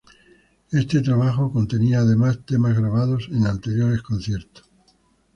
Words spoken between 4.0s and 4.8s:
conciertos.